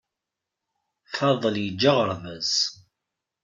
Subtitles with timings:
[1.17, 2.53] Faḍel yeǧǧa aɣerbaz